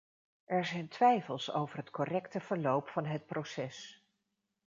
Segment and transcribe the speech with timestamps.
[0.45, 4.03] Er zijn twijfels over het correcte verloop van het proces.